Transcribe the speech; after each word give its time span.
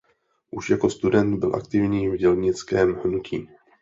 Už 0.51 0.69
jako 0.69 0.89
student 0.89 1.39
byl 1.39 1.55
aktivní 1.55 2.09
v 2.09 2.15
dělnickém 2.17 2.93
hnutí. 2.95 3.49